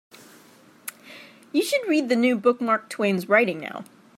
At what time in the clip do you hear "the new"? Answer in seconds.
2.09-2.35